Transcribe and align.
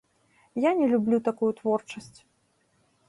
Я 0.63 0.71
не 0.79 0.87
люблю 0.95 1.19
такую 1.27 1.51
творчасць. 1.63 2.19